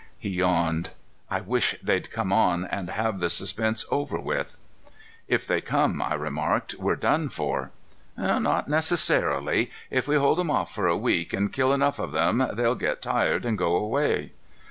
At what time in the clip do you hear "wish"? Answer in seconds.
1.41-1.75